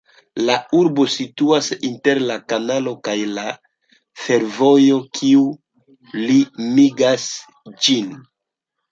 La 0.45 0.53
urbo 0.75 1.03
situas 1.15 1.65
inter 1.89 2.21
la 2.29 2.37
kanalo 2.53 2.93
kaj 3.07 3.13
la 3.33 3.43
fervojo, 4.21 4.97
kiuj 5.19 6.23
limigas 6.31 7.27
ĝin. 7.89 8.09